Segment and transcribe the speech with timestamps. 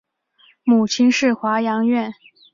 [0.63, 2.11] 母亲是华阳院。